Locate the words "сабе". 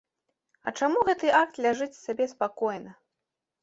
2.05-2.25